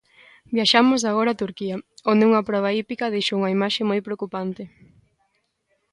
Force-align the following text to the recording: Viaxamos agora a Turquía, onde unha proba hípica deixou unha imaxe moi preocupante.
Viaxamos 0.55 1.01
agora 1.03 1.29
a 1.31 1.39
Turquía, 1.43 1.75
onde 2.11 2.27
unha 2.29 2.45
proba 2.49 2.73
hípica 2.77 3.13
deixou 3.13 3.37
unha 3.39 3.53
imaxe 3.57 3.81
moi 3.89 3.99
preocupante. 4.07 4.63